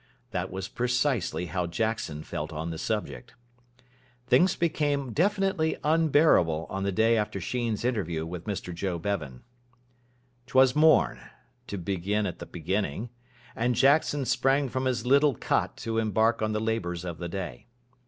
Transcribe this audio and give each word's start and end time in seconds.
That 0.31 0.49
was 0.49 0.67
precisely 0.67 1.45
how 1.45 1.67
Jackson 1.67 2.23
felt 2.23 2.51
on 2.51 2.71
the 2.71 2.79
subject. 2.79 3.35
Things 4.25 4.55
became 4.55 5.13
definitely 5.13 5.77
unbearable 5.83 6.65
on 6.71 6.81
the 6.81 6.91
day 6.91 7.15
after 7.17 7.39
Sheen's 7.39 7.85
interview 7.85 8.25
with 8.25 8.45
Mr 8.45 8.73
Joe 8.73 8.97
Bevan. 8.97 9.43
'Twas 10.47 10.75
morn 10.75 11.19
to 11.67 11.77
begin 11.77 12.25
at 12.25 12.39
the 12.39 12.47
beginning 12.47 13.11
and 13.55 13.75
Jackson 13.75 14.25
sprang 14.25 14.69
from 14.69 14.85
his 14.85 15.05
little 15.05 15.35
cot 15.35 15.77
to 15.77 15.99
embark 15.99 16.41
on 16.41 16.51
the 16.53 16.59
labours 16.59 17.05
of 17.05 17.19
the 17.19 17.29
day. 17.29 17.67